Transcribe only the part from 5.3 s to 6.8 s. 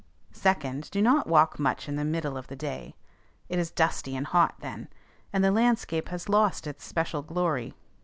and the landscape has lost